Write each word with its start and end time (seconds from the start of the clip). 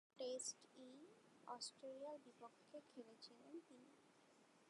সবগুলো 0.03 0.19
টেস্টই 0.19 0.93
অস্ট্রেলিয়ার 1.47 2.17
বিপক্ষে 2.25 2.77
খেলেছিলেন 2.89 3.53
তিনি। 3.67 3.91